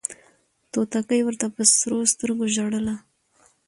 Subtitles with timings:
[0.71, 2.95] توتکۍ ورته په سرو سترګو ژړله